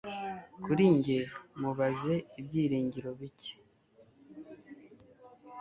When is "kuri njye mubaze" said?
0.63-2.13